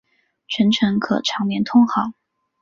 [0.47, 2.15] 全程可常年通航。